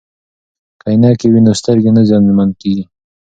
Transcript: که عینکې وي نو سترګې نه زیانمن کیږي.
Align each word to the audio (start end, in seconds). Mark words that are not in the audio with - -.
که 0.79 0.85
عینکې 0.91 1.27
وي 1.31 1.41
نو 1.45 1.51
سترګې 1.59 1.91
نه 1.97 2.01
زیانمن 2.09 2.49
کیږي. 2.61 2.83